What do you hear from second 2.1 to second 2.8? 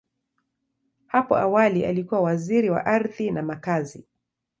Waziri